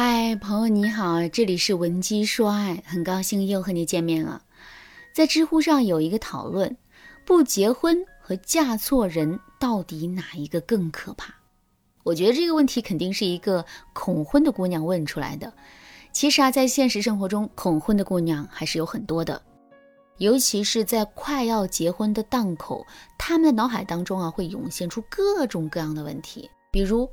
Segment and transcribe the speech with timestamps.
[0.00, 4.44] 嗨，朋友你好，这里是文姬说爱，很高兴又和你见面了。
[5.12, 6.76] 在知乎上有一个讨论：
[7.26, 11.34] 不结婚和嫁错人，到底哪一个更可怕？
[12.04, 15.52] 我觉得这个问题肯定是一个恐婚的姑娘问出来的。
[16.12, 19.42] 其实啊，在现实生活中，恐婚的姑娘还是有很多的，
[20.18, 22.86] 尤其是在快要结婚的档口，
[23.18, 27.10] 她们的脑海当中啊，会涌现出各种各样的问题，比如。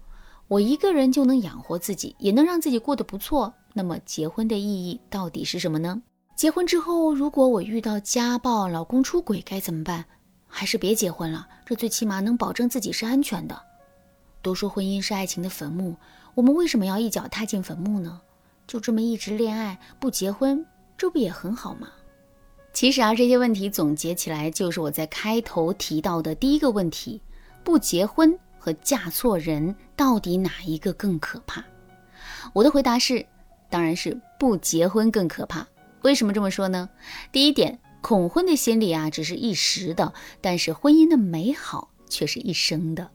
[0.48, 3.54] 我一个人就能养活自己，也能让自己过得不错。
[3.74, 6.02] 那么结婚的意义到底是什么呢？
[6.36, 10.06] 结婚之后，如果我遇到家暴、老公出轨该怎么办？
[10.48, 13.60] 还是别结婚了，这最起码能保证自己是安全的。
[14.42, 15.96] 都说婚姻是爱情的坟墓，
[16.36, 18.22] 我们为什么要一脚踏进坟墓呢？
[18.68, 20.66] 就这么一直恋爱不结婚，
[20.98, 21.90] 这不也很好吗？
[22.72, 27.22] 其实啊，这些问题总结起来就是我在开头提到的第一个问题：
[27.64, 28.38] 不结婚。
[28.66, 31.64] 和嫁错人到底哪一个更可怕？
[32.52, 33.24] 我的回答是，
[33.70, 35.68] 当然是不结婚更可怕。
[36.02, 36.90] 为什么这么说呢？
[37.32, 43.12] 第一点，恐婚的心理啊，只是一时的，但是婚姻的美好却是一生的。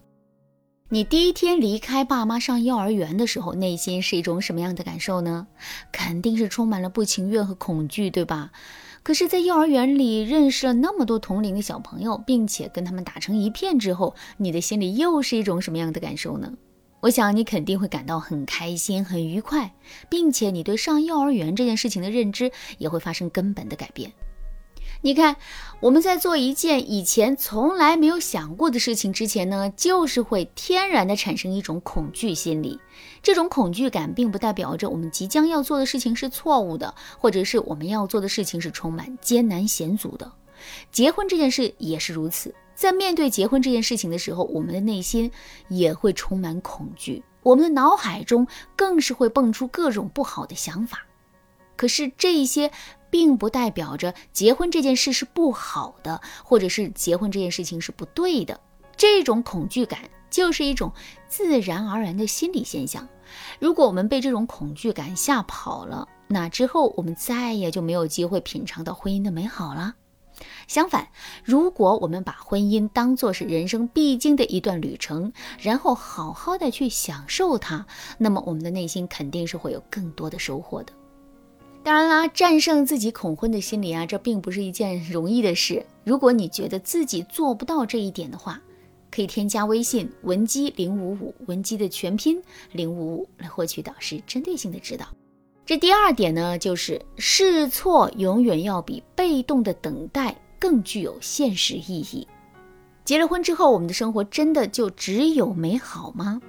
[0.89, 5.49] 你第一天离开爸妈上幼儿园的时候，内心是一种什么样的感受呢？
[5.91, 8.53] 肯定是充满了不情愿和恐惧，对吧？
[9.03, 16.53] 可是，在幼儿园里认识了那么多同龄的小朋友，并且跟他们打成一片之后，你的心里又是一种什么样的感受呢？
[17.01, 19.73] 我想你肯定会感到很开心、很愉快，
[20.11, 24.13] 并且你对上幼儿园这件事情的认知也会发生根本的改变。
[25.03, 25.37] 你看，
[25.81, 32.79] 我们在做一件以前从来没有想过的事情之前呢，就是会天然的产生一种恐惧心理。
[33.23, 40.31] 这种恐惧感并不代表着我们即将要做的事情是错误的，或者是我们要做的事情是充满艰难险阻的。
[40.93, 45.31] 结婚这件事也是如此，在面对结婚这件事情的时候，我们的内心
[45.69, 51.07] 也会充满恐惧，我们的脑海中更是会蹦出各种不好的想法。
[51.75, 52.71] 可是这一些。
[53.11, 58.59] 并不代表着结婚这件事是不好的，或者是结婚这件事情是不对的。
[58.97, 60.93] 这种恐惧感就是一种
[61.29, 63.09] 自然而然的心理现象。
[63.59, 69.95] 如果我们被这种恐惧感吓跑了，那之后我们再也就没有机会品尝到婚姻的美好了。
[70.67, 71.09] 相反，
[71.45, 77.87] 如果我们把婚姻当作是人生必经的一段旅程，然后好好的去享受它，
[78.17, 80.93] 那么我们的内心肯定是会有更多的收获的。
[81.83, 85.85] 当然啦，战胜自己恐婚的心理啊，这并不是一件容易的事。
[86.05, 88.61] 如果你觉得自己做不到这一点的话，
[89.11, 92.41] 可以添加微信文姬零五五，文姬的全拼
[92.73, 95.07] 零五五，来获取导师针对性的指导。
[95.65, 102.29] 这第二点呢，就是试错永远要比被动的等待更具有现实意义。
[103.05, 106.41] 结了婚之后，我们的生活真的就只有美好吗？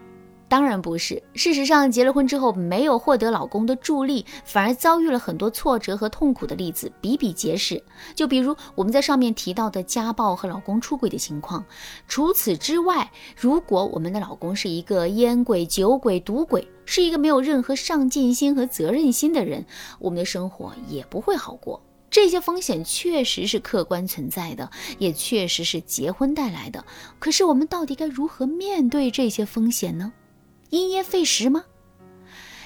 [0.52, 1.24] 当然不是。
[1.34, 7.82] 事实上，结了婚之后没有获得老公的助力，反而遭遇了很多挫折和痛苦的例子比比皆是。
[8.14, 11.64] 就比如我们在上面提到的家暴和老公出轨的情况。
[12.06, 19.66] 除此之外，如果我们的老公是一个烟鬼、酒鬼、赌鬼，是一个没有任何上进心和责任心的人，
[20.00, 21.82] 我们的生活也不会好过。
[22.10, 24.70] 这些风险确实是客观存在的，
[25.00, 26.84] 也确实是结婚带来的。
[27.20, 30.12] 可是我们到底该如何面对这些风险呢？
[30.72, 31.66] 因噎废食吗？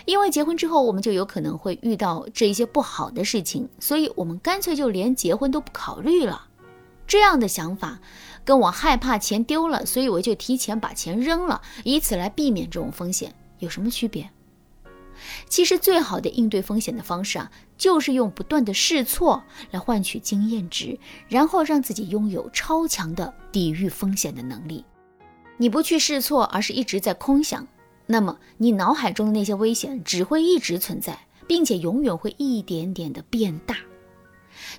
[0.05, 6.47] 因为结婚之后，我们就有可能会遇到这一些不好的事情，所以我们干脆就连结婚都不考虑了。
[7.07, 7.99] 这样的想法，
[8.43, 14.29] 跟我害怕钱丢了，所以我就提前把钱扔了，以此来避免这种风险，有什么区别？
[15.47, 24.85] 其实，最好的应对风险的方式啊，就是用不断的试错来换取经验值，然后让自己拥有超强的抵御风险的能力。
[25.57, 27.65] 你不去试错，而是一直在空想。
[28.07, 33.77] 那么，你脑海中的那些危险只会一直存在，并且永远会一点点的变大。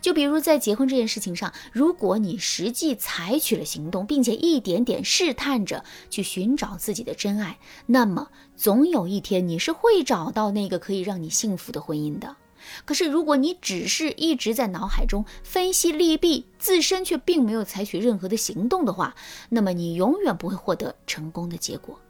[0.01, 12.37] 就比如在结婚这件事情上，如果你实际采取了行动，并且一点点试探着去寻找自己的真爱，那么总有一天你是会找到那个可以让你幸福的婚姻的。
[12.85, 19.15] 可是，如果你只是一直在脑海中分析利弊，自身却并没有采取任何的行动的话，
[19.51, 22.01] 那么你永远不会获得成功的结果。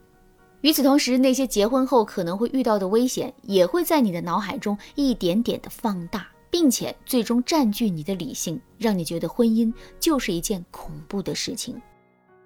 [0.61, 11.79] 与此同时，那些结婚后可能会遇到的危险，也会在你的脑海中一点点的放大，并且最终占据你的理性，让你觉得婚姻就是一件恐怖的事情。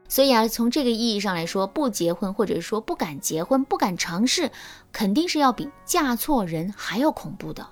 [0.10, 4.52] 所以啊，从这个意义上来说，不结婚或者说不敢结婚、不敢尝试，
[4.92, 7.66] 肯定是要比嫁错人还要恐怖的。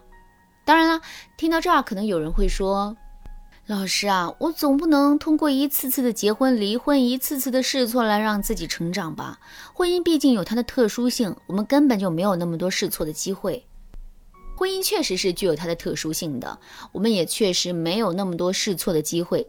[0.64, 1.02] 当然了，
[1.36, 2.96] 听到这儿，可能有人会说。
[3.70, 9.40] 老师啊，我总不能通过一次次的结婚、离婚，一次次的试错来让自己成长吧？
[9.76, 13.64] 婚姻毕竟有它的特殊性，我们根本就没有那么多试错的机会。
[14.58, 16.58] 婚姻确实是具有它的特殊性的，
[16.92, 19.48] 我们也确实没有那么多试错的机会。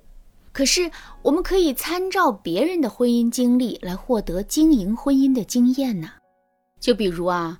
[0.53, 0.91] 可是，
[1.23, 6.11] 我们可以参照别人的婚姻经历来获得经营婚姻的经验呢。
[6.79, 7.59] 就比如啊。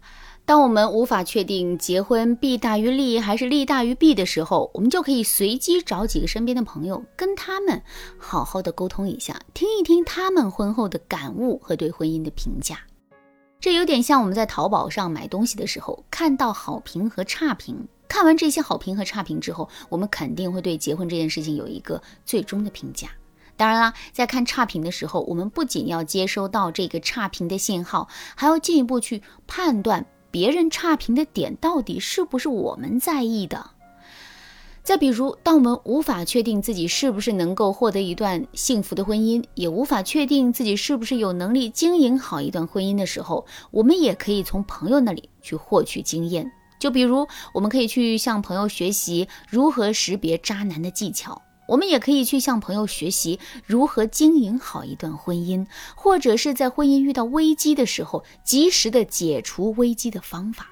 [0.51, 7.81] 当我们无法确定结婚弊大于利还是利大于弊的时候，我们就可以随机找几个身边的朋友，跟他们
[8.19, 12.81] 好好的沟通一下，听一听他们婚后的感悟和对婚姻的评价。
[13.61, 23.09] 这有点像我们在淘宝上买东西的时候，看到好评和差评，看完这些好评和差评之后，我们肯定会对结婚这件事情有一个最终的评价。
[23.57, 30.05] 当然啦，在看差评的时候，我们不仅要接收到这个差评的信号，还要进一步去判断。
[30.31, 33.71] 别人差评的点到底是不是我们在意的？
[34.83, 46.51] 再比如，当我们无法确定自己是不是能够获得一段幸福的婚姻，也无法确定自己是不是有能力经营好一段婚姻的时候，我们也可以从朋友那里去获取经验。
[46.79, 51.41] 就比如，我们可以去向朋友学习如何识别渣男的技巧。
[51.71, 55.65] 我们也可以去向朋友学习如何经营好一段婚姻，
[55.95, 60.67] 或者是在婚姻遇到危机的时候，及时的解除危机的方法。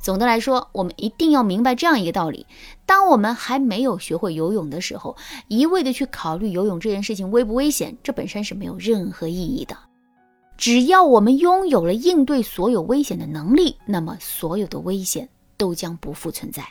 [0.00, 2.48] 总的来说，我们一定要明白这样一个道理：
[2.84, 5.16] 当我们还没有学会游泳的时候，
[5.46, 9.76] 一味的去考虑游泳这件事情危不危险，这本身是没有任何意义的。
[10.58, 16.66] 只要我们拥有了应对所有危险的能力，那么所有的危险都将不复存在。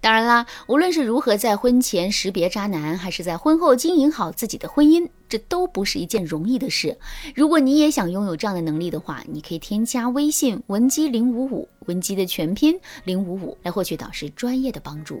[0.00, 6.96] 当然啦，无论是如何在婚前识别渣男，还是在婚后经营好自己的婚姻，这都不是一件容易的事。
[7.34, 15.20] 如果你也想拥有这样的能力的话，你可以添加微信文姬零五五，文姬的全拼零五五，来获取导师专业的帮助。